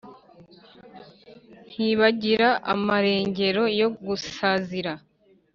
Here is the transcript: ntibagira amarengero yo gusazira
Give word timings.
ntibagira 1.73 2.49
amarengero 2.73 3.63
yo 3.79 3.87
gusazira 4.05 4.93